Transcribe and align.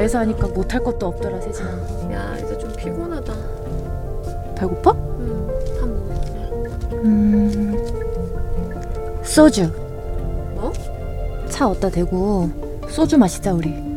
다해서 0.00 0.18
하니까 0.20 0.46
못할 0.48 0.82
것도 0.82 1.08
없더라 1.08 1.38
세진아 1.42 1.68
야 2.12 2.38
이제 2.38 2.56
좀 2.56 2.72
피곤하다. 2.74 3.34
배고파? 4.56 4.92
응밥 4.92 5.88
먹을래. 5.88 6.92
음 7.04 7.86
소주 9.22 9.70
뭐? 10.54 10.72
차 11.50 11.68
어디다 11.68 11.90
대고 11.90 12.48
소주 12.88 13.18
마시자 13.18 13.52
우리 13.52 13.89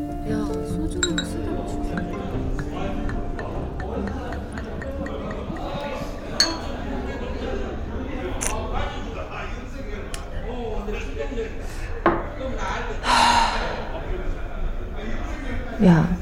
야 15.85 16.17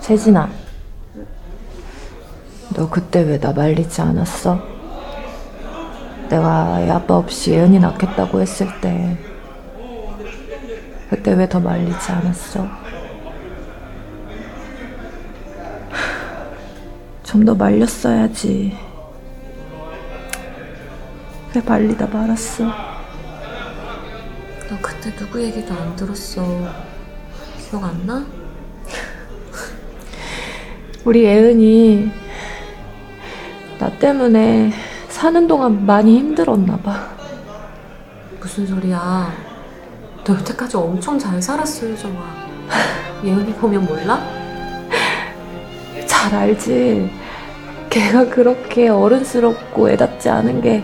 세진아 0.00 0.48
너 2.74 2.88
그때 2.90 3.20
왜 3.22 3.38
나 3.38 3.52
말리지 3.52 4.00
않았어? 4.00 4.60
내가 6.28 6.80
애 6.80 6.90
아빠 6.90 7.14
없이 7.16 7.52
예은이 7.52 7.78
낳겠다고 7.78 8.40
했을 8.40 8.66
때 8.80 9.16
그때 11.10 11.32
왜 11.34 11.46
더 11.48 11.60
말리지 11.60 12.10
않았어? 12.12 12.66
좀 17.22 17.44
더 17.44 17.54
말렸어야지 17.54 18.76
왜 21.54 21.62
말리다 21.64 22.06
말았어 22.08 22.64
너 22.64 22.72
그때 24.82 25.14
누구 25.14 25.40
얘기도 25.40 25.72
안 25.72 25.94
들었어. 25.94 26.42
기억 27.70 27.84
안 27.84 28.04
나? 28.04 28.26
우리 31.06 31.22
예은이 31.22 32.10
나 33.78 33.88
때문에 33.98 34.72
사는 35.08 35.46
동안 35.46 35.86
많이 35.86 36.18
힘들었나 36.18 36.76
봐. 36.78 37.08
무슨 38.40 38.66
소리야? 38.66 39.32
너 40.24 40.34
여태까지 40.34 40.76
엄청 40.76 41.16
잘 41.18 41.40
살았어 41.40 41.86
유정아. 41.88 42.46
예은이 43.24 43.52
보면 43.54 43.84
몰라? 43.86 44.20
잘 46.06 46.34
알지. 46.34 47.08
걔가 47.88 48.26
그렇게 48.28 48.88
어른스럽고 48.88 49.88
애답지 49.90 50.28
않은 50.28 50.60
게 50.60 50.82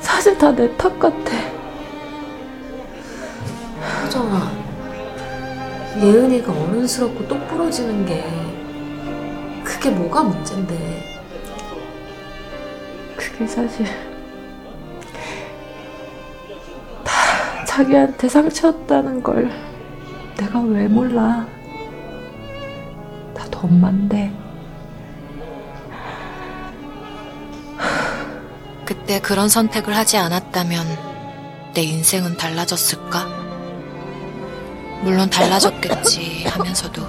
사실 0.00 0.36
다 0.36 0.50
내 0.52 0.68
탓 0.76 0.98
같아. 0.98 1.32
유정아. 4.06 4.47
예은이가 6.00 6.52
어른스럽고 6.52 7.26
똑부러지는 7.26 8.06
게 8.06 8.24
그게 9.64 9.90
뭐가 9.90 10.22
문제인데? 10.22 11.18
그게 13.16 13.46
사실 13.46 13.84
다 17.04 17.64
자기한테 17.64 18.28
상처였다는 18.28 19.22
걸 19.22 19.50
내가 20.36 20.60
왜 20.60 20.86
몰라. 20.86 21.46
다더 23.34 23.60
엄만데. 23.60 24.32
그때 28.84 29.20
그런 29.20 29.48
선택을 29.48 29.96
하지 29.96 30.16
않았다면 30.16 30.86
내 31.74 31.82
인생은 31.82 32.36
달라졌을까? 32.36 33.47
물론 35.02 35.30
달라졌겠지 35.30 36.44
하면서도 36.48 37.02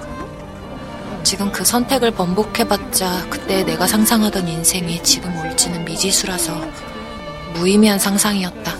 지금 1.22 1.52
그 1.52 1.64
선택을 1.64 2.12
번복해봤자 2.12 3.26
그때 3.28 3.62
내가 3.62 3.86
상상하던 3.86 4.48
인생이 4.48 5.02
지금 5.02 5.36
올지는 5.38 5.84
미지수라서 5.84 6.60
무의미한 7.54 7.98
상상이었다. 7.98 8.72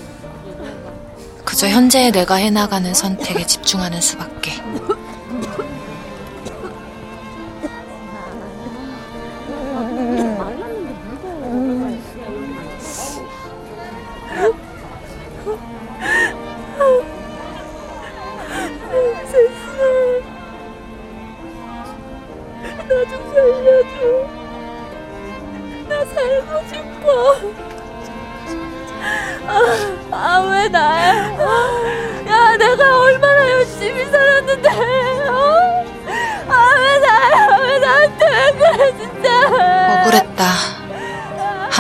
그저 1.45 1.69
현재의 1.69 2.13
내가 2.13 2.37
해나가는 2.37 2.95
선택에 2.95 3.47
집중하는 3.47 4.01
수밖에. 4.01 4.53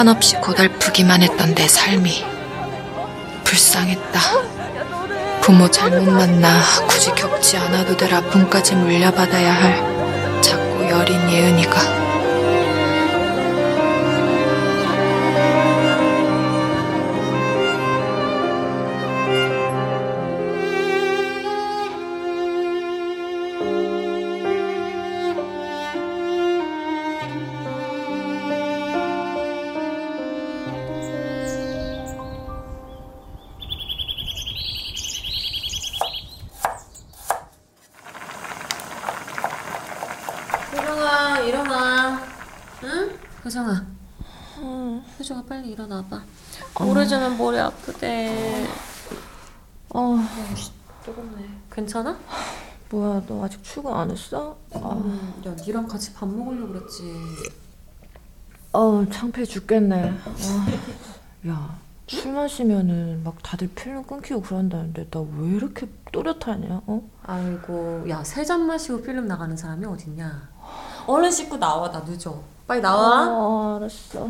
한없이 0.01 0.37
고달프기만 0.37 1.21
했던 1.21 1.55
내 1.55 1.69
삶이 1.69 2.25
불쌍했다. 3.45 4.21
부모 5.43 5.71
잘못 5.71 6.11
만나 6.11 6.59
굳이 6.89 7.11
겪지 7.11 7.59
않아도 7.59 7.95
될 7.99 8.15
아픔까지 8.15 8.77
물려받아야 8.77 9.53
할 9.53 10.41
작고 10.41 10.89
여린 10.89 11.31
예은이가 11.31 12.10
효정아 45.91 46.05
빨리 46.09 46.21
일어나봐. 46.21 46.23
오래전에 46.85 47.37
머리 47.37 47.59
아프대. 47.59 48.67
어, 49.91 50.17
뜨겁네. 51.05 51.49
괜찮아? 51.73 52.17
뭐야, 52.91 53.23
너 53.27 53.45
아직 53.45 53.63
출근 53.63 53.93
안 53.93 54.11
했어? 54.11 54.57
아, 54.73 54.79
음, 54.93 55.43
야 55.47 55.55
니랑 55.55 55.87
같이 55.89 56.13
밥 56.15 56.29
먹으려고 56.29 56.69
그랬지. 56.73 57.03
어, 58.73 59.05
창피해 59.11 59.45
죽겠네. 59.45 60.11
아, 60.25 61.49
야, 61.49 61.79
술 62.07 62.33
마시면은 62.33 63.23
막 63.25 63.37
다들 63.43 63.69
필름 63.75 64.05
끊기고 64.05 64.43
그런다는데 64.43 65.09
나 65.11 65.21
왜 65.21 65.49
이렇게 65.57 65.89
또렷하냐? 66.13 66.83
어? 66.87 67.03
아이고 67.25 68.05
야 68.09 68.23
세 68.23 68.45
잔 68.45 68.67
마시고 68.67 69.03
필름 69.03 69.27
나가는 69.27 69.57
사람이 69.57 69.85
어딨냐. 69.87 70.49
얼른 71.07 71.31
씻고 71.31 71.57
나와 71.59 71.91
나 71.91 72.01
늦어. 72.01 72.43
빨리 72.67 72.81
나와. 72.81 73.27
어, 73.29 73.77
알았어. 73.77 74.29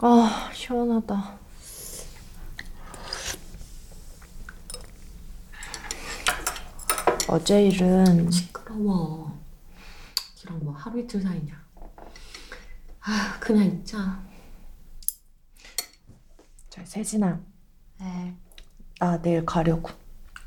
아, 0.00 0.50
시원하다. 0.54 1.38
어제 7.28 7.66
일은 7.66 8.30
시끄러워. 8.30 9.36
이런 10.42 10.64
뭐 10.64 10.72
하루 10.72 11.00
이틀 11.00 11.20
사이냐. 11.20 11.60
아 13.00 13.36
그냥 13.40 13.64
있자. 13.64 14.22
저 16.70 16.84
세진아, 16.84 17.40
에나 18.00 19.20
내일 19.20 19.44
가려고. 19.44 19.90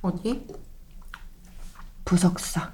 어디? 0.02 0.48
부석사. 2.06 2.74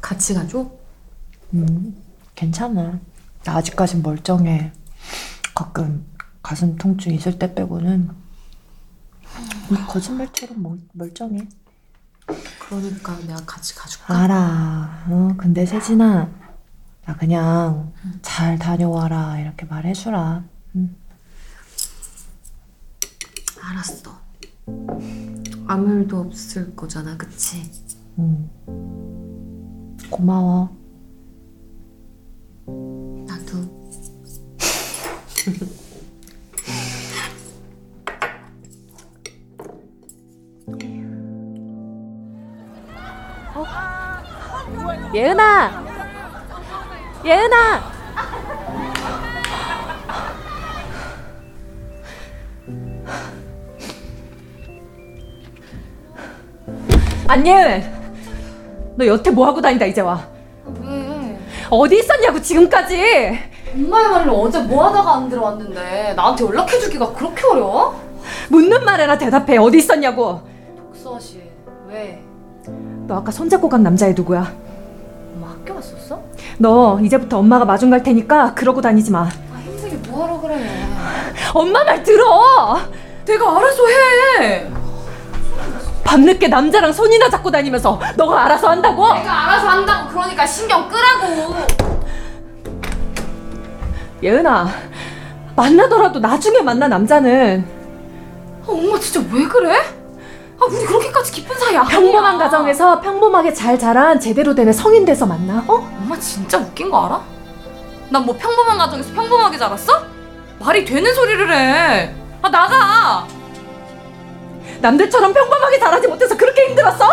같이 0.00 0.34
가줘? 0.34 0.70
음, 1.54 2.07
괜찮아. 2.38 3.00
나 3.42 3.56
아직까진 3.56 4.00
멀쩡해. 4.00 4.70
가끔 5.56 6.06
가슴 6.40 6.76
통증 6.76 7.12
있을 7.12 7.36
때 7.36 7.52
빼고는 7.52 8.10
거짓말처럼 9.88 10.62
멀, 10.62 10.78
멀쩡해. 10.92 11.48
그러니까 12.60 13.18
내가 13.26 13.44
같이 13.44 13.74
가줄까? 13.74 14.16
알아. 14.16 15.06
어, 15.08 15.34
근데 15.36 15.66
세진아, 15.66 16.30
나 17.06 17.16
그냥 17.16 17.92
잘 18.22 18.56
다녀와라 18.56 19.40
이렇게 19.40 19.66
말해주라. 19.66 20.44
응. 20.76 20.96
알았어. 23.60 24.16
아무 25.66 25.92
일도 25.92 26.20
없을 26.20 26.76
거잖아, 26.76 27.16
그치? 27.16 27.68
응. 28.20 28.48
고마워. 30.08 30.77
나도. 33.26 33.58
예은아! 45.14 45.84
예은아! 47.24 47.98
안예은! 57.28 57.98
너 58.96 59.06
여태 59.06 59.30
뭐 59.30 59.46
하고 59.46 59.60
다닌다 59.60 59.86
이제 59.86 60.00
와. 60.00 60.37
왜? 61.70 61.76
어디 61.78 61.98
있었냐고 61.98 62.40
지금까지! 62.40 63.38
엄마의 63.74 64.08
말로 64.08 64.40
어제 64.42 64.58
뭐 64.60 64.86
하다가 64.86 65.16
안 65.16 65.28
들어왔는데 65.28 66.14
나한테 66.16 66.44
연락해주기가 66.44 67.12
그렇게 67.12 67.46
어려워? 67.46 68.00
묻는 68.48 68.84
말에나 68.84 69.16
대답해 69.18 69.56
어디 69.58 69.78
있었냐고! 69.78 70.40
독서 70.76 71.18
씨 71.18 71.42
왜? 71.88 72.22
너 73.06 73.16
아까 73.16 73.30
손잡고 73.30 73.68
간 73.68 73.82
남자애 73.82 74.12
누구야? 74.12 74.52
엄마 75.36 75.48
학교 75.50 75.74
갔었어? 75.74 76.20
너 76.58 76.98
이제부터 77.00 77.38
엄마가 77.38 77.64
마중 77.64 77.90
갈 77.90 78.02
테니까 78.02 78.54
그러고 78.54 78.80
다니지 78.80 79.10
마. 79.10 79.20
아 79.22 79.58
힘들게 79.64 79.96
뭐하러 80.08 80.40
그래 80.40 80.66
엄마 81.54 81.84
말 81.84 82.02
들어! 82.02 82.76
내가 83.24 83.56
알아서 83.58 83.82
해 84.40 84.70
밤늦게 86.12 86.48
남자랑 86.48 86.90
손이나 86.90 87.28
잡고 87.28 87.50
다니면서 87.50 88.00
너가 88.16 88.46
알아서 88.46 88.70
한다고? 88.70 89.12
내가 89.12 89.44
알아서 89.44 89.68
한다고 89.68 90.08
그러니까 90.08 90.46
신경 90.46 90.88
끄라고 90.88 91.54
예은아, 94.22 94.68
만나더라도 95.54 96.18
나중에 96.18 96.62
만나 96.62 96.88
남자는 96.88 97.62
아, 98.62 98.66
엄마 98.66 98.98
진짜 98.98 99.20
왜 99.30 99.44
그래? 99.46 99.76
아 100.60 100.64
우리 100.66 100.84
그렇게까지 100.86 101.30
깊은 101.32 101.56
사이 101.56 101.76
아니야 101.76 101.84
평범한 101.84 102.38
가정에서 102.38 103.00
평범하게 103.02 103.52
잘 103.52 103.78
자란 103.78 104.18
제대로 104.18 104.54
된애 104.54 104.72
성인 104.72 105.04
돼서 105.04 105.26
만나. 105.26 105.62
어? 105.68 105.74
엄마 106.00 106.18
진짜 106.18 106.56
웃긴 106.58 106.90
거 106.90 107.04
알아? 107.04 107.20
난 108.10 108.24
뭐 108.24 108.34
평범한 108.34 108.78
가정에서 108.78 109.12
평범하게 109.12 109.58
자랐어? 109.58 109.92
말이 110.58 110.84
되는 110.86 111.14
소리를 111.14 111.52
해. 111.54 112.14
아 112.40 112.48
나가. 112.48 113.26
남들처럼 114.80 115.32
평범하게 115.32 115.78
자라지 115.78 116.06
못해서 116.06 116.36
그렇게 116.36 116.66
힘들었어? 116.66 117.04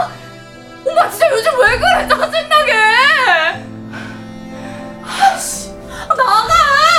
엄마 0.87 1.09
진짜 1.09 1.29
요즘 1.31 1.51
왜 1.59 1.77
그래 1.79 2.07
짜증나게. 2.07 2.73
아씨 5.03 5.71
아, 6.07 6.13
나가 6.15 6.53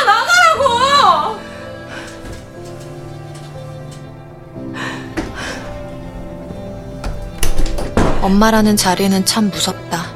나가라고. 0.06 1.36
엄마라는 8.22 8.76
자리는 8.76 9.24
참 9.24 9.50
무섭다. 9.50 10.14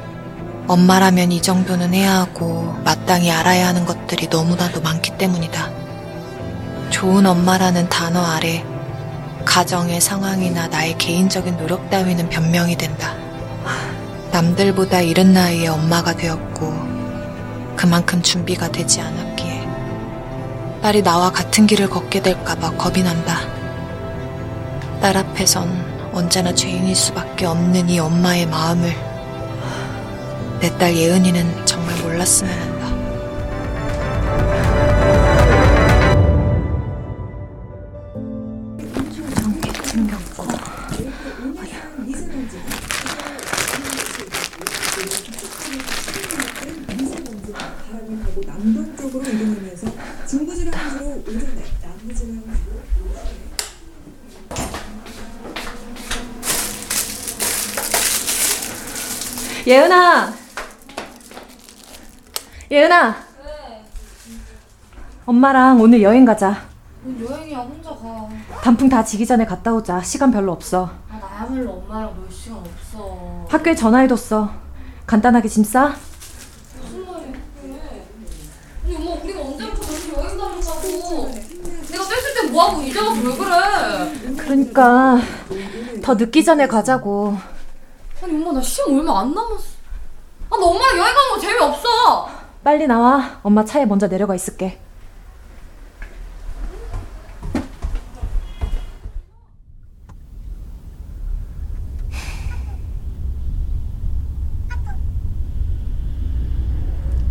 엄마라면 0.67 1.31
이 1.31 1.41
정도는 1.41 1.93
해야 1.93 2.19
하고 2.19 2.75
마땅히 2.83 3.31
알아야 3.31 3.67
하는 3.67 3.85
것들이 3.85 4.27
너무나도 4.27 4.81
많기 4.81 5.11
때문이다. 5.17 5.69
좋은 6.89 7.25
엄마라는 7.25 7.87
단어 7.89 8.21
아래 8.25 8.65
가정의 9.51 9.99
상황이나 9.99 10.69
나의 10.69 10.97
개인적인 10.97 11.57
노력 11.57 11.89
따위는 11.89 12.29
변명이 12.29 12.77
된다. 12.77 13.13
남들보다 14.31 15.01
이른 15.01 15.33
나이에 15.33 15.67
엄마가 15.67 16.15
되었고 16.15 16.73
그만큼 17.75 18.21
준비가 18.21 18.71
되지 18.71 19.01
않았기에 19.01 19.67
딸이 20.81 21.03
나와 21.03 21.33
같은 21.33 21.67
길을 21.67 21.89
걷게 21.89 22.21
될까봐 22.21 22.77
겁이 22.77 23.03
난다. 23.03 23.39
딸 25.01 25.17
앞에선 25.17 26.11
언제나 26.13 26.55
죄인일 26.55 26.95
수밖에 26.95 27.45
없는 27.45 27.89
이 27.89 27.99
엄마의 27.99 28.45
마음을 28.45 28.95
내 30.61 30.69
딸 30.77 30.95
예은이는 30.95 31.65
정말 31.65 31.93
몰랐으면 31.97 32.70
예은아! 59.65 60.33
예은아! 62.71 63.15
엄마랑 65.25 65.79
오늘 65.79 66.01
여행 66.01 66.25
가자. 66.25 66.63
여행이야 67.05 67.59
혼자 67.59 67.89
가. 67.91 68.29
단풍 68.63 68.89
다 68.89 69.03
지기 69.03 69.25
전에 69.25 69.45
갔다 69.45 69.73
오자. 69.73 70.01
시간 70.01 70.31
별로 70.31 70.51
없어. 70.51 70.89
아 71.09 71.19
나야말로 71.19 71.71
엄마랑 71.73 72.15
놀 72.15 72.27
시간 72.31 72.57
없어. 72.59 73.45
학교에 73.49 73.75
전화해뒀어. 73.75 74.49
간단하게 75.05 75.47
짐 75.47 75.63
싸? 75.63 75.95
무슨 76.81 77.05
말이야 77.05 77.31
그게? 77.61 77.79
아니 78.85 78.95
엄마 78.95 79.11
우리가 79.21 79.41
언제부터 79.41 79.87
그렇게 79.87 80.13
여행 80.13 80.37
다닌다고? 80.37 81.31
내가 81.91 82.03
뺐을 82.09 82.33
땐 82.41 82.51
뭐하고 82.51 82.81
이제 82.81 82.99
와서 82.99 83.21
왜 83.21 83.37
그래? 83.37 84.35
그러니까 84.37 85.19
더 86.01 86.15
늦기 86.15 86.43
전에 86.43 86.67
가자고. 86.67 87.37
아니 88.21 88.33
엄마 88.35 88.51
나 88.51 88.61
시험 88.61 88.97
얼마 88.99 89.21
안 89.21 89.33
남았어. 89.33 89.81
아 90.51 90.57
나 90.57 90.65
엄마랑 90.65 90.97
여행 90.97 91.13
가는 91.15 91.29
거 91.31 91.39
재미없어. 91.39 92.29
빨리 92.63 92.85
나와. 92.87 93.39
엄마 93.43 93.63
차에 93.65 93.85
먼저 93.85 94.07
내려가 94.07 94.35
있을게. 94.35 94.79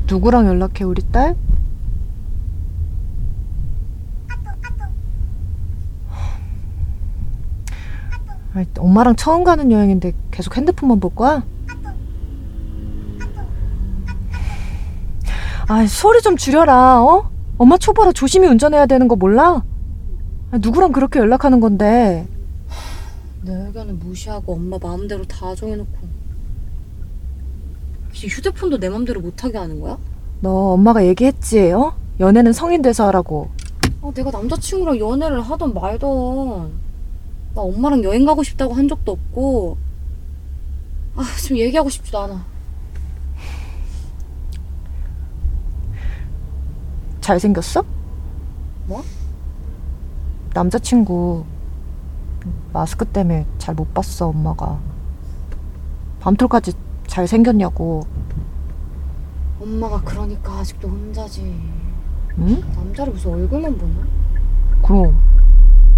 누구랑 0.09 0.47
연락해 0.47 0.85
우리 0.85 1.03
딸? 1.13 1.37
아니, 8.55 8.67
엄마랑 8.79 9.17
처음 9.17 9.45
가는 9.45 9.71
여행인데 9.71 10.13
계속 10.31 10.57
핸드폰만 10.57 10.99
볼 11.01 11.15
거야? 11.15 11.45
아, 15.69 15.87
소리 15.87 16.21
좀 16.21 16.37
줄여라, 16.37 17.03
어? 17.03 17.31
엄마 17.59 17.79
초보라 17.79 18.13
조심히 18.13 18.49
운전해야 18.49 18.87
되는 18.87 19.07
거 19.07 19.15
몰라? 19.15 19.63
아, 20.51 20.59
누구랑 20.59 20.91
그렇게 20.91 21.21
연락하는 21.21 21.61
건데? 21.61 22.27
내 23.43 23.55
의견은 23.55 23.99
무시하고 24.01 24.55
엄마 24.55 24.79
마음대로 24.83 25.25
다 25.25 25.55
정해놓고 25.55 25.91
혹시 28.09 28.27
휴대폰도 28.27 28.81
내 28.81 28.89
맘대로 28.89 29.21
못하게 29.21 29.59
하는 29.59 29.81
거야? 29.81 29.97
너 30.41 30.73
엄마가 30.73 31.07
얘기했지, 31.07 31.71
어? 31.71 31.95
연애는 32.19 32.53
성인 32.53 32.83
돼서 32.83 33.07
하라고. 33.07 33.51
아, 34.03 34.11
내가 34.13 34.31
남자친구랑 34.33 34.99
연애를 34.99 35.41
하던 35.41 35.73
말던 35.73 36.71
나 37.55 37.63
엄마랑 37.63 38.05
여행 38.05 38.25
가고 38.25 38.43
싶다고 38.43 38.75
한 38.75 38.89
적도 38.89 39.13
없고 39.13 39.77
아 41.17 41.23
지금 41.41 41.59
얘기하고 41.59 41.89
싶지도 41.91 42.19
않아 42.21 42.45
잘생겼어? 47.21 47.85
뭐? 48.87 49.03
남자친구 50.55 51.45
마스크 52.73 53.05
때문에 53.05 53.47
잘 53.59 53.75
못 53.75 53.93
봤어 53.95 54.29
엄마가 54.29 54.79
밤톨까지 56.21 56.73
잘생겼냐고 57.07 58.03
엄마가 59.61 60.01
그러니까 60.03 60.59
아직도 60.59 60.89
혼자지 60.89 61.43
응? 62.39 62.61
남자를 62.75 63.13
무슨 63.13 63.33
얼굴만 63.33 63.77
보냐? 63.77 64.07
그럼 64.83 65.17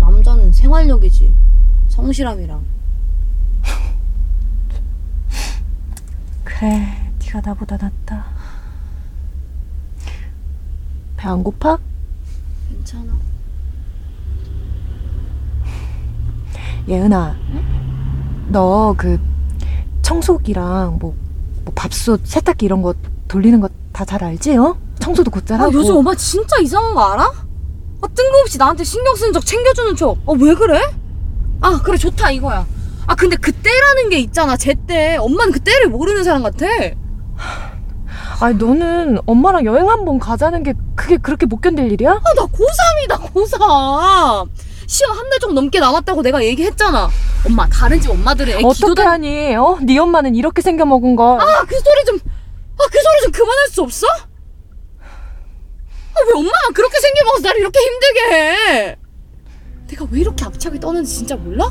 남자는 0.01 0.53
생활력이지 0.53 1.33
성실함이랑 1.97 2.65
그래, 6.45 7.13
네가 7.21 7.41
나보다 7.45 7.77
낫다. 7.77 8.25
배 11.17 11.29
안 11.29 11.45
고파? 11.45 11.79
괜찮아. 12.69 13.13
예은아, 16.89 17.37
너 18.49 18.95
그 18.97 19.21
청소기랑 20.03 20.99
뭐, 20.99 21.15
뭐 21.65 21.73
밥솥, 21.75 22.27
세탁기 22.27 22.67
이런 22.67 22.83
거 22.83 22.95
돌리는 23.29 23.61
거 23.61 23.69
다 23.93 24.05
잘 24.07 24.25
알지? 24.25 24.57
어? 24.57 24.77
청소도 24.99 25.31
곧잘 25.31 25.61
아 25.61 25.65
하고. 25.65 25.75
요즘 25.75 25.97
엄마 25.97 26.15
진짜 26.15 26.57
이상한 26.63 26.95
거 26.95 27.13
알아? 27.13 27.23
아 27.25 28.07
뜬금없이 28.15 28.57
나한테 28.59 28.83
신경 28.85 29.15
쓰는 29.15 29.33
척 29.35 29.45
챙겨주는 29.45 29.95
척. 29.97 30.17
아 30.27 30.33
왜 30.33 30.55
그래? 30.55 30.81
아 31.63 31.81
그래 31.83 31.97
좋다 31.97 32.31
이거야. 32.33 32.67
아 33.07 33.15
근데 33.15 33.37
그 33.37 33.53
때라는 33.53 34.11
게 34.11 34.19
있잖아. 34.19 34.57
제때 34.57 35.17
엄마는 35.17 35.53
그 35.53 35.61
때를 35.61 35.89
모르는 35.89 36.25
사람 36.25 36.43
같아. 36.43 36.67
아니 38.41 38.55
너는 38.57 39.19
엄마랑 39.27 39.65
여행 39.65 39.89
한번 39.89 40.19
가자는 40.19 40.63
게 40.65 40.75
그게 40.97 41.17
그렇게 41.17 41.47
못 41.47 41.61
견딜 41.61 41.91
일이야? 41.93 42.11
아 42.13 42.35
나 42.35 42.43
고3이다 42.47 43.33
고3. 43.33 44.49
시험 44.87 45.17
한 45.17 45.31
달 45.31 45.39
좀 45.41 45.55
넘게 45.55 45.81
남았다고 45.81 46.23
내가 46.23 46.45
얘기했잖아. 46.45 47.09
엄마 47.47 47.67
다른 47.69 48.01
집 48.01 48.11
엄마들은 48.11 48.53
애 48.53 48.57
어떻게 48.57 48.75
기도다. 48.75 49.11
하니? 49.13 49.55
어? 49.57 49.79
네 49.83 49.99
엄마는 49.99 50.35
이렇게 50.35 50.61
생겨 50.63 50.85
먹은 50.85 51.17
걸. 51.17 51.41
아그 51.41 51.75
소리 51.81 52.05
좀. 52.07 52.17
아 52.17 52.85
그 52.91 52.99
소리 53.01 53.23
좀 53.23 53.33
그만할 53.33 53.69
수 53.69 53.83
없어? 53.83 54.07
아 56.15 56.21
왜 56.27 56.33
엄마가 56.35 56.69
그렇게 56.75 56.99
생겨 57.01 57.25
먹어서 57.25 57.43
나를 57.49 57.61
이렇게 57.61 57.79
힘들게 57.81 58.21
해? 58.35 58.97
내가 59.93 60.07
왜 60.11 60.21
이렇게 60.21 60.45
앞차게 60.45 60.81
떠는지 60.81 61.15
진짜 61.19 61.37
몰라? 61.37 61.69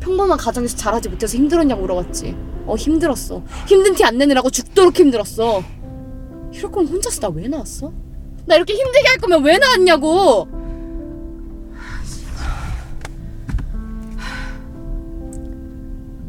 평범한 0.00 0.36
가정에서 0.36 0.76
자라지 0.76 1.08
못해서 1.08 1.36
힘들었냐고 1.38 1.82
물어봤지. 1.82 2.36
어 2.66 2.74
힘들었어. 2.74 3.42
힘든 3.68 3.94
티 3.94 4.04
안 4.04 4.18
내느라고 4.18 4.50
죽도록 4.50 4.98
힘들었어. 4.98 5.62
이럴 6.52 6.70
거면 6.72 6.92
혼자서 6.92 7.20
나 7.20 7.28
왜 7.28 7.46
나왔어? 7.48 7.92
나 8.46 8.56
이렇게 8.56 8.74
힘들게 8.74 9.08
할 9.08 9.18
거면 9.18 9.44
왜 9.44 9.58
나왔냐고. 9.58 10.48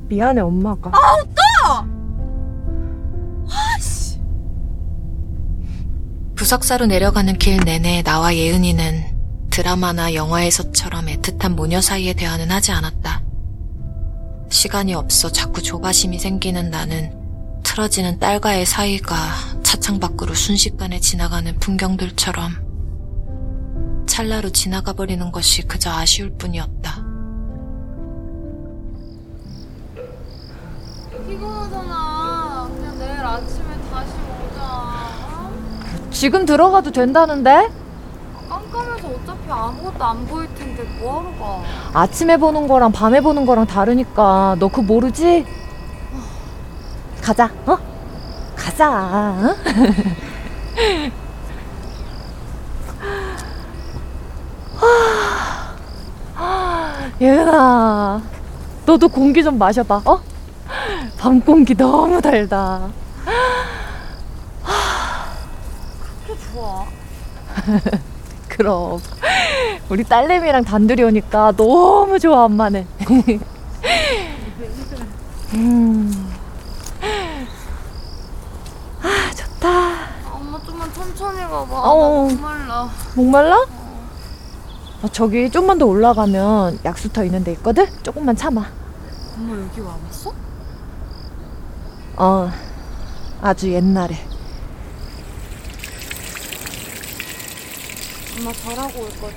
미안해 0.08 0.42
엄마가. 0.42 0.92
부석사로 6.36 6.86
내려가는 6.86 7.38
길 7.38 7.58
내내 7.64 8.04
나와 8.04 8.36
예은이는 8.36 9.15
드라마나 9.56 10.14
영화에서처럼 10.14 11.06
애틋한 11.06 11.56
모녀 11.56 11.80
사이의 11.80 12.16
대화는 12.16 12.52
하지 12.52 12.74
않았다. 12.74 13.24
시간이 14.50 14.94
없어 14.94 15.32
자꾸 15.32 15.62
조바심이 15.62 16.20
생기는 16.20 16.70
나는 16.70 17.14
틀어지는 17.64 18.20
딸과의 18.20 18.66
사이가 18.66 19.16
차창 19.64 20.02
밖으로 20.02 20.34
순식간에 20.34 21.00
지나가는 21.00 21.58
풍경들처럼 21.58 24.06
찰나로 24.08 24.50
지나가 24.50 24.92
버리는 24.92 25.32
것이 25.32 25.62
그저 25.62 25.90
아쉬울 25.90 26.38
뿐이었다. 26.38 27.06
피곤하잖아. 31.30 32.70
그냥 32.76 33.00
내일 33.00 33.20
아침에 33.20 33.90
다시 33.90 34.12
오자. 34.52 35.50
지금 36.12 36.46
들어가도 36.46 36.92
된다는데? 36.92 37.85
어차피 39.26 39.50
아무것도 39.50 40.04
안 40.04 40.26
보일 40.28 40.54
텐데 40.54 40.84
뭐하러 41.00 41.30
가? 41.40 41.64
아침에 41.94 42.38
보는 42.38 42.68
거랑 42.68 42.92
밤에 42.92 43.22
보는 43.22 43.48
거랑 43.48 43.66
다르니까 43.66 44.56
너 44.60 44.68
그거 44.68 44.84
모르지? 44.84 45.46
가자, 47.24 47.50
어? 47.66 47.76
가자. 48.56 48.88
어? 48.88 49.56
하, 56.36 57.10
예은아, 57.20 58.22
너도 58.86 59.08
공기 59.08 59.44
좀 59.44 59.58
마셔봐, 59.58 60.04
어? 60.06 60.22
밤 61.18 61.42
공기 61.42 61.74
너무 61.74 62.22
달다. 62.22 62.90
그게 66.28 66.40
좋아. 66.54 66.86
그럼 68.56 69.02
우리 69.90 70.04
딸내미랑 70.04 70.64
단둘이 70.64 71.04
오니까 71.04 71.52
너무 71.58 72.18
좋아 72.20 72.46
엄마는. 72.46 72.88
음. 75.54 76.34
아 79.02 79.32
좋다. 79.36 79.70
아, 79.70 80.08
엄마 80.34 80.62
좀만 80.64 80.94
천천히 80.94 81.40
가봐. 81.42 81.82
어. 81.82 82.28
나 82.28 82.34
목말라. 82.34 82.90
목말라? 83.16 83.56
어, 85.02 85.08
저기 85.12 85.50
좀만 85.50 85.78
더 85.78 85.86
올라가면 85.86 86.80
약수터 86.86 87.26
있는 87.26 87.44
데 87.44 87.52
있거든? 87.54 87.86
조금만 88.04 88.36
참아. 88.36 88.66
엄마 89.38 89.62
여기 89.62 89.82
와봤어? 89.82 90.34
어 92.18 92.50
아주 93.42 93.72
옛날에. 93.72 94.16
엄마 98.38 98.52
잘하고 98.52 99.00
올 99.02 99.10
거지? 99.10 99.36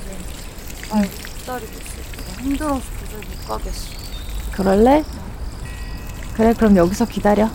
날 0.91 1.09
기다리고 1.09 1.73
있을게. 1.73 2.33
나 2.37 2.43
힘들어서 2.43 2.81
도저히 3.01 3.21
못 3.29 3.49
가겠어. 3.49 3.91
그럴래? 4.53 5.05
그래 6.35 6.53
그럼 6.55 6.77
여기서 6.77 7.07
기다려. 7.07 7.49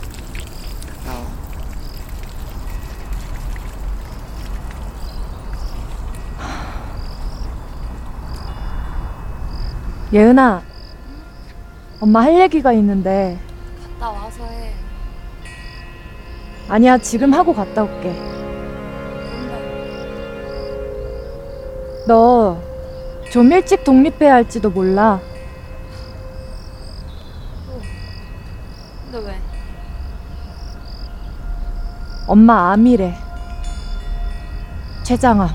예은아, 10.13 10.61
엄마 11.99 12.21
할 12.21 12.39
얘기가 12.39 12.71
있는데 12.73 13.39
갔다 13.99 14.11
와서 14.11 14.45
해. 14.45 14.71
아니야 16.69 16.99
지금 16.99 17.33
하고 17.33 17.51
갔다 17.53 17.81
올게. 17.83 18.32
너 22.07 22.73
좀 23.33 23.51
일찍 23.51 23.83
독립해야 23.83 24.31
할지도 24.35 24.69
몰라. 24.69 25.19
근데 29.11 29.27
왜? 29.27 29.35
엄마 32.27 32.73
암이래. 32.73 33.15
췌장암. 35.01 35.49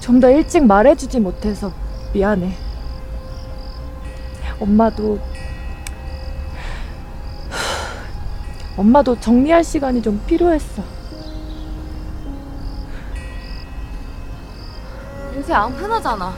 좀 0.00 0.20
더 0.20 0.30
일찍 0.30 0.66
말해주지 0.66 1.20
못해서 1.20 1.72
미안해. 2.12 2.52
엄마도 4.60 5.18
엄마도 8.76 9.18
정리할 9.18 9.64
시간이 9.64 10.02
좀 10.02 10.20
필요했어. 10.26 10.82
요새 15.36 15.52
암 15.54 15.72
흔하잖아. 15.72 16.34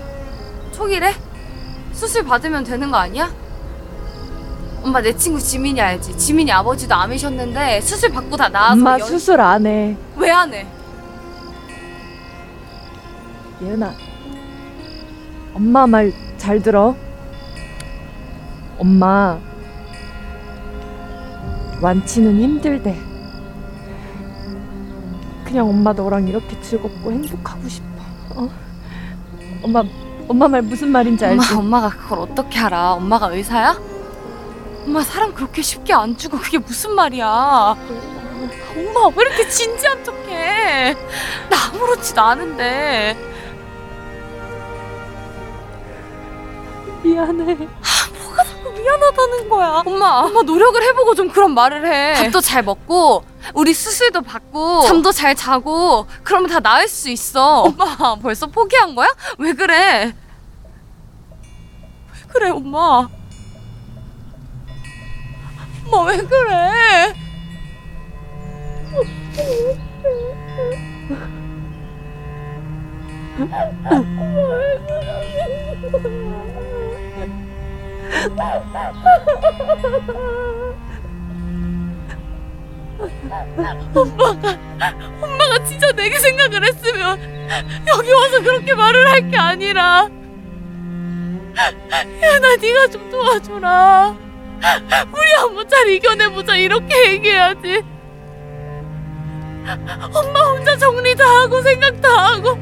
초기래? 0.72 1.12
수술 1.92 2.24
받으면 2.24 2.62
되는 2.64 2.90
거 2.90 2.96
아니야? 2.98 3.30
엄마 4.82 5.00
내 5.00 5.14
친구 5.16 5.40
지민이 5.40 5.80
알지? 5.80 6.16
지민이 6.16 6.52
아버지도 6.52 6.94
암이셨는데 6.94 7.80
수술 7.80 8.10
받고 8.10 8.36
다 8.36 8.48
나아서 8.48 8.72
엄마 8.72 8.92
연- 8.92 9.00
수술 9.00 9.40
안 9.40 9.66
해. 9.66 9.96
왜 10.16 10.30
안 10.30 10.52
해? 10.54 10.66
예은아, 13.60 13.92
엄마 15.54 15.86
말 15.88 16.12
잘 16.36 16.62
들어. 16.62 16.94
엄마, 18.78 19.40
완치는 21.80 22.40
힘들대. 22.40 22.98
그냥 25.44 25.68
엄마 25.68 25.92
너랑 25.92 26.28
이렇게 26.28 26.60
즐겁고 26.60 27.12
행복하고 27.12 27.68
싶어. 27.68 27.86
어? 28.30 28.50
엄마, 29.62 29.82
엄마 30.28 30.48
말 30.48 30.62
무슨 30.62 30.88
말인지 30.90 31.24
알지? 31.24 31.54
엄마 31.54 31.60
엄마가 31.60 31.88
그걸 31.96 32.18
어떻게 32.20 32.58
알아? 32.58 32.92
엄마가 32.94 33.28
의사야? 33.32 33.78
엄마 34.86 35.02
사람 35.02 35.32
그렇게 35.34 35.62
쉽게 35.62 35.92
안 35.92 36.16
죽어 36.16 36.38
그게 36.38 36.58
무슨 36.58 36.92
말이야? 36.94 37.26
엄마 37.26 39.06
왜 39.16 39.24
이렇게 39.26 39.48
진지한 39.48 40.04
척해? 40.04 40.94
나 41.50 41.56
아무렇지도 41.72 42.20
않은데 42.20 43.16
미안해. 47.02 47.68
미안하다는 48.44 49.48
거야. 49.48 49.82
엄마 49.84 50.20
엄마 50.20 50.42
노력을 50.42 50.80
해보고 50.82 51.14
좀 51.14 51.28
그런 51.28 51.52
말을 51.54 51.86
해. 51.86 52.14
밥도 52.22 52.40
잘 52.40 52.62
먹고 52.62 53.24
우리 53.54 53.72
수술도 53.74 54.22
받고 54.22 54.82
잠도 54.82 55.10
잘 55.12 55.34
자고 55.34 56.06
그러면 56.22 56.48
다 56.50 56.60
나을 56.60 56.86
수 56.88 57.08
있어. 57.10 57.62
엄마 57.62 58.16
벌써 58.16 58.46
포기한 58.46 58.94
거야? 58.94 59.08
왜 59.38 59.52
그래? 59.52 60.04
왜 60.06 60.14
그래 62.28 62.50
엄마? 62.50 63.08
엄마 65.90 66.02
왜 66.10 66.18
그래? 66.18 67.14
엄마 75.90 76.87
가 78.08 78.62
엄마가 85.22 85.64
진짜 85.64 85.92
내게 85.92 86.18
생각을 86.18 86.64
했으면 86.64 87.18
여기 87.86 88.12
와서 88.12 88.40
그렇게 88.42 88.74
말을 88.74 89.08
할 89.08 89.30
게 89.30 89.36
아니라. 89.36 90.08
야나 92.22 92.56
네가 92.56 92.86
좀 92.88 93.10
도와줘라. 93.10 94.16
우리 95.12 95.32
한번 95.38 95.68
잘 95.68 95.88
이겨내보자. 95.88 96.56
이렇게 96.56 97.12
얘기해야지. 97.12 97.82
엄마 100.14 100.40
혼자 100.50 100.76
정리 100.76 101.14
다 101.14 101.24
하고 101.24 101.60
생각 101.62 102.00
다 102.00 102.08
하고 102.32 102.58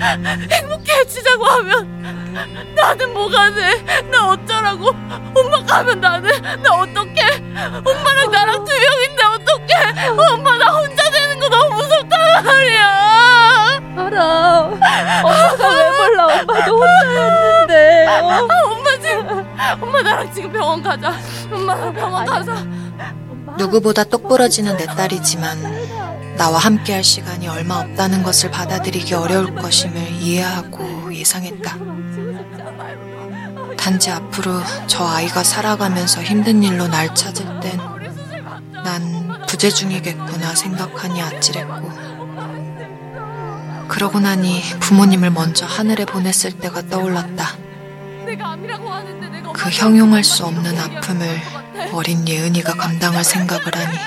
행복해지자고 0.00 1.44
하면 1.44 2.74
나는 2.74 3.12
뭐가 3.14 3.52
돼? 3.52 3.82
나 4.10 4.28
어쩌라고? 4.30 4.88
엄마가 5.34 5.78
하면 5.78 6.00
나는 6.00 6.62
나 6.62 6.70
어떡해? 6.74 7.20
엄마랑 7.84 8.30
나랑 8.30 8.64
두 8.64 8.72
명인데 8.72 9.24
어떡해? 9.24 10.08
엄마 10.34 10.56
나 10.58 10.70
혼자 10.72 11.10
되는 11.10 11.38
거 11.40 11.48
너무 11.48 11.76
무섭단 11.76 12.44
말이야. 12.44 13.80
알아. 13.96 14.60
엄마가 15.22 15.68
왜 15.70 15.90
몰라? 15.90 16.24
엄마도 16.26 16.76
혼자였는데. 16.78 18.06
어? 18.20 18.30
아, 18.30 18.48
엄마 18.66 18.90
지금 19.00 19.46
엄마 19.80 20.02
나랑 20.02 20.32
지금 20.34 20.52
병원 20.52 20.82
가자. 20.82 21.12
엄마랑 21.50 21.94
병원 21.94 22.24
가자. 22.26 22.54
누구보다 23.56 24.04
똑부러지는 24.04 24.76
내 24.76 24.84
딸이지만 24.84 25.95
나와 26.36 26.58
함께할 26.58 27.02
시간이 27.02 27.48
얼마 27.48 27.76
없다는 27.80 28.22
것을 28.22 28.50
받아들이기 28.50 29.14
어려울 29.14 29.54
것임을 29.54 29.96
이해하고 30.12 31.14
예상했다. 31.14 31.76
단지 33.76 34.10
앞으로 34.10 34.60
저 34.86 35.06
아이가 35.06 35.42
살아가면서 35.44 36.22
힘든 36.22 36.62
일로 36.62 36.88
날 36.88 37.14
찾을 37.14 37.60
땐 37.60 37.96
난 38.86 39.44
부재중이겠구나 39.48 40.54
생각하니 40.54 41.20
아찔했고 41.20 41.90
그러고 43.88 44.20
나니 44.20 44.62
부모님을 44.78 45.30
먼저 45.30 45.66
하늘에 45.66 46.04
보냈을 46.04 46.52
때가 46.52 46.82
떠올랐다. 46.88 47.56
그 49.52 49.70
형용할 49.70 50.22
수 50.22 50.44
없는 50.44 50.78
아픔을. 50.78 51.40
어린 51.92 52.28
예은이가 52.28 52.74
감당할 52.74 53.24
생각을 53.24 53.74
하니 53.74 53.98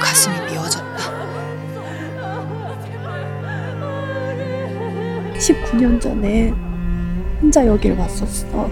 가슴이 0.00 0.50
미어졌다. 0.50 0.91
19년 5.42 6.00
전에 6.00 6.50
혼자 7.40 7.66
여길 7.66 7.94
왔었어. 7.98 8.70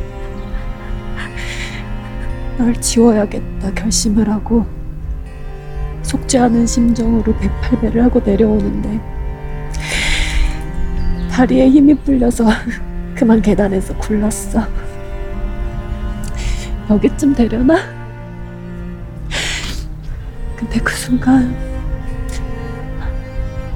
널 2.57 2.81
지워야겠다 2.81 3.75
결심을 3.75 4.29
하고 4.29 4.65
않은 6.39 6.67
심정으로 6.67 7.35
108배를 7.35 7.97
하고 8.03 8.21
내려오는데 8.21 9.01
다리에 11.31 11.69
힘이 11.71 11.95
풀려서 11.95 12.47
그만 13.17 13.43
계단에서 13.43 13.97
굴렀어. 13.97 14.63
여기쯤 16.89 17.35
되려나? 17.35 17.79
근데 20.57 20.79
그 20.81 20.95
순간 20.95 21.57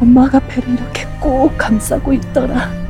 엄마가 0.00 0.38
배를 0.40 0.74
이렇게 0.74 1.06
꼭 1.20 1.56
감싸고 1.58 2.12
있더라. 2.12 2.83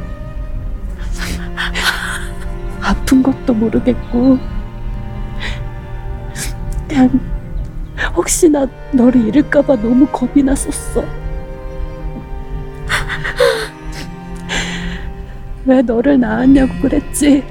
아픈 2.84 3.22
것도 3.22 3.54
모르겠고, 3.54 4.38
그냥 6.86 7.20
혹시나 8.14 8.66
너를 8.92 9.26
잃을까봐 9.26 9.76
너무 9.76 10.06
겁이 10.06 10.42
났었어. 10.42 11.02
왜 15.64 15.80
너를 15.80 16.20
낳았냐고 16.20 16.74
그랬지. 16.82 17.42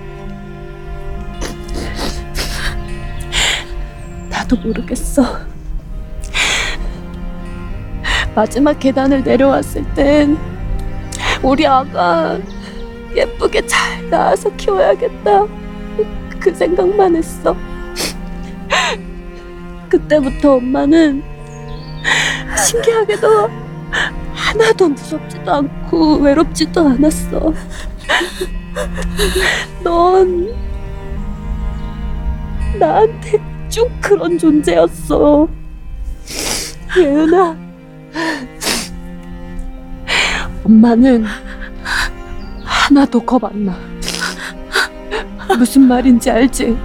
나도 4.30 4.56
모르겠어. 4.58 5.39
마지막 8.36 8.80
계단을 8.80 9.24
내려왔을 9.24 9.84
땐 9.96 10.38
우리 11.41 11.65
아가 11.65 12.38
예쁘게 13.15 13.65
잘 13.65 14.10
낳아서 14.10 14.49
키워야겠다. 14.56 15.45
그 16.39 16.54
생각만 16.54 17.15
했어. 17.15 17.56
그때부터 19.89 20.56
엄마는 20.56 21.23
신기하게도 22.67 23.49
하나도 24.34 24.89
무섭지도 24.89 25.52
않고 25.52 26.17
외롭지도 26.17 26.89
않았어. 26.89 27.54
넌 29.84 30.54
나한테 32.80 33.39
쭉 33.69 33.89
그런 34.02 34.38
존재였어. 34.38 35.47
예은아. 36.97 37.56
엄마는 40.65 41.26
하나도 42.88 43.22
겁 43.22 43.43
안 43.46 43.65
나. 43.65 43.76
무슨 45.58 45.84
말인지 45.88 46.30
알지? 46.32 46.78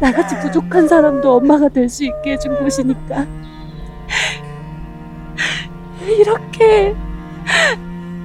나같이 0.00 0.38
부족한 0.40 0.88
사람도 0.88 1.36
엄마가 1.36 1.68
될 1.68 1.88
수 1.88 2.04
있게 2.04 2.32
해준 2.32 2.56
곳이니까. 2.58 3.26
이렇게, 6.06 6.94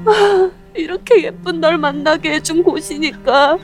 아, 0.06 0.50
이렇게 0.74 1.24
예쁜 1.24 1.60
널 1.60 1.78
만나게 1.78 2.34
해준 2.36 2.64
곳이니까. 2.64 3.58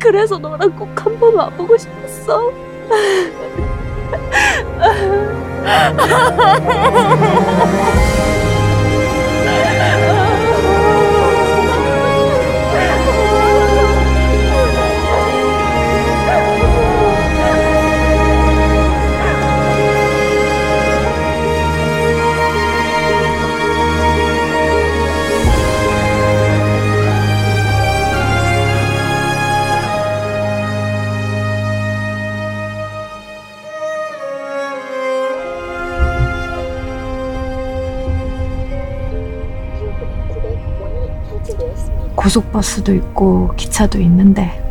그래서 0.00 0.38
너랑 0.38 0.76
꼭 0.76 0.88
한 1.04 1.18
번 1.18 1.34
와보고 1.34 1.76
싶었어. 1.78 2.52
고속버스도 42.36 42.94
있고 42.94 43.50
기차도 43.56 44.00
있는데 44.00 44.62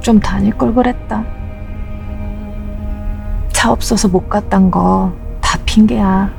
좀 0.00 0.20
다닐 0.20 0.56
걸 0.56 0.74
그랬다. 0.74 1.24
차 3.52 3.72
없어서 3.72 4.08
못 4.08 4.28
갔단 4.28 4.70
거 4.70 5.12
다 5.40 5.58
핑계야. 5.66 6.32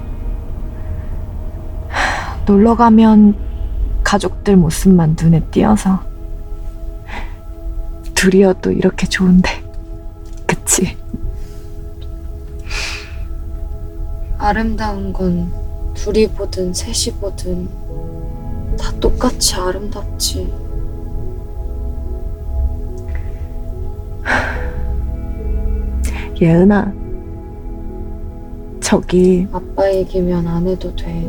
하, 1.89 2.35
놀러 2.45 2.75
가면 2.75 3.35
가족들 4.03 4.55
모습만 4.55 5.15
눈에 5.19 5.41
띄어서 5.51 6.01
둘이어도 8.15 8.71
이렇게 8.71 9.05
좋은데, 9.05 9.49
그치? 10.47 10.97
아름다운 14.37 15.13
건 15.13 15.51
둘이 15.93 16.27
보든 16.27 16.73
셋이 16.73 17.15
보든 17.19 17.69
다 18.77 18.91
똑같이 18.99 19.55
아름답지. 19.55 20.53
예은아, 26.41 26.93
저기 28.79 29.47
아빠 29.51 29.91
얘기면 29.91 30.47
안 30.47 30.67
해도 30.67 30.95
돼. 30.95 31.27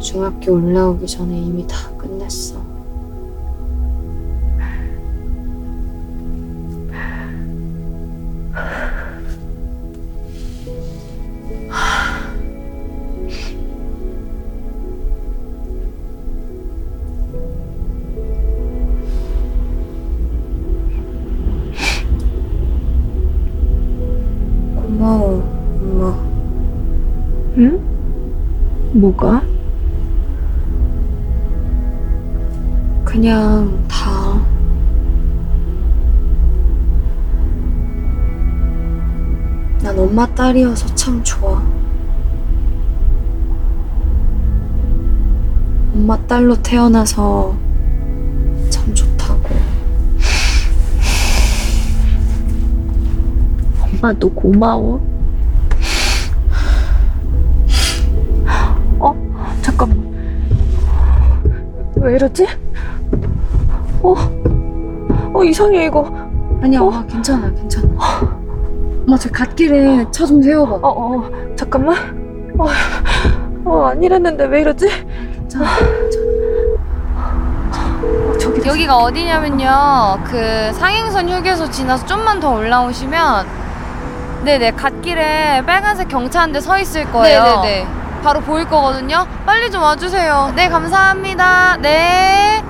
중학교 0.00 0.54
올라오기 0.54 1.06
전에 1.06 1.38
이미 1.38 1.66
다 1.66 1.90
끝냈어. 1.96 2.63
응? 27.56 27.80
뭐가? 28.94 29.42
그냥 33.04 33.84
다. 33.86 34.40
난 39.82 39.96
엄마 39.96 40.26
딸이어서 40.34 40.92
참 40.96 41.22
좋아. 41.22 41.62
엄마 45.94 46.18
딸로 46.26 46.60
태어나서 46.60 47.54
참 48.68 48.92
좋다고. 48.92 49.48
엄마도 53.80 54.28
고마워. 54.30 55.13
왜 62.04 62.16
이러지? 62.16 62.46
어? 64.02 64.14
어, 65.32 65.42
이상해, 65.42 65.86
이거. 65.86 66.04
아니야, 66.62 66.80
어? 66.80 66.84
엄마 66.88 67.06
괜찮아, 67.06 67.50
괜찮아. 67.50 67.86
엄마 69.06 69.16
저 69.18 69.30
갓길에 69.30 70.04
차 70.10 70.26
좀 70.26 70.42
세워봐. 70.42 70.74
어, 70.76 70.80
어, 70.82 71.30
잠깐만. 71.56 71.96
어, 72.58 72.66
어, 73.64 73.86
아니랬는데 73.86 74.44
왜 74.44 74.60
이러지? 74.60 74.86
괜찮아. 75.32 75.64
어, 77.72 78.38
저기 78.38 78.68
여기가 78.68 78.96
어디냐면요. 78.98 80.18
그 80.24 80.72
상행선 80.74 81.30
휴게소 81.30 81.70
지나서 81.70 82.04
좀만 82.06 82.38
더 82.40 82.52
올라오시면 82.54 83.46
네네 84.44 84.72
갓길에 84.72 85.62
빨간색 85.64 86.08
경차 86.08 86.42
한 86.42 86.52
대 86.52 86.60
서 86.60 86.78
있을 86.78 87.10
거예요. 87.10 87.42
네네네. 87.62 87.86
바로 88.24 88.40
보일 88.40 88.64
거거든요. 88.64 89.26
빨리 89.44 89.70
좀 89.70 89.82
와주세요. 89.82 90.54
네 90.56 90.70
감사합니다. 90.70 91.76
네. 91.76 92.64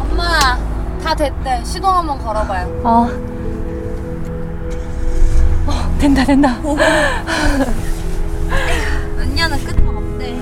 엄마 0.00 0.56
다 1.04 1.14
됐대. 1.14 1.62
시동 1.62 1.94
한번 1.94 2.16
걸어봐요. 2.18 2.80
어. 2.82 3.10
어, 5.66 5.96
된다, 5.98 6.24
된다. 6.24 6.56
은냐는 9.20 9.62
끄떡 9.64 9.86
없대. 9.86 10.32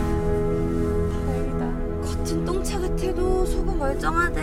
겉은 2.07 2.45
똥차 2.45 2.79
같아도 2.79 3.45
속은 3.45 3.77
멀쩡하대. 3.77 4.41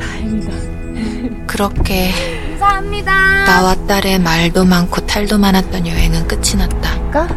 다행이다. 0.00 0.75
그렇게 1.46 2.12
감사합니다. 2.58 3.44
나와 3.44 3.74
딸의 3.86 4.18
말도 4.20 4.64
많고 4.64 5.06
탈도 5.06 5.38
많았던 5.38 5.86
여행은 5.86 6.26
끝이 6.26 6.54
났다. 6.56 7.10
까? 7.10 7.28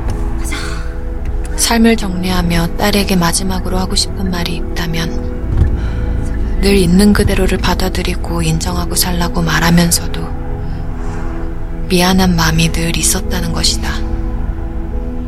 삶을 1.56 1.98
정리하며 1.98 2.78
딸에게 2.78 3.16
마지막으로 3.16 3.78
하고 3.78 3.96
싶은 3.96 4.32
말이 4.32 4.56
있다면 4.56 6.60
늘 6.62 6.76
있는 6.76 7.14
그대로를 7.14 7.58
받아들이고 7.58 8.42
인정하고 8.42 8.96
살라고 8.96 9.42
말하면서도 9.42 10.28
미안한 11.90 12.36
마음이 12.36 12.72
늘 12.72 12.96
있었다는 12.98 13.54
것이다. 13.54 13.90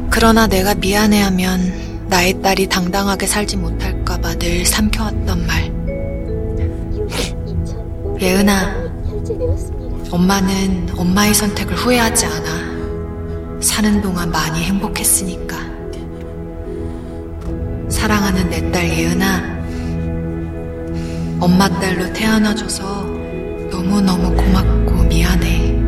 그러나 0.10 0.48
내가 0.48 0.76
미안해하면 0.76 2.08
나의 2.08 2.41
딸이 2.41 2.67
당당하게 2.67 3.28
살지 3.28 3.58
못할까봐 3.58 4.36
늘 4.36 4.65
삼켜왔던 4.65 5.48
말. 5.48 5.70
예은아, 8.21 8.75
엄마는 10.12 10.89
엄마의 10.95 11.34
선택을 11.34 11.73
후회하지 11.75 12.27
않아. 12.27 13.60
사는 13.60 13.99
동안 14.01 14.29
많이 14.29 14.63
행복했으니까. 14.63 15.57
사랑하는 17.89 18.47
내 18.49 18.62
딸 18.71 18.88
예은아, 18.88 19.62
엄마 21.39 21.67
딸로 21.79 22.13
태어나줘서 22.13 23.05
너무너무 23.71 24.36
고맙고 24.36 25.03
미안해. 25.05 25.81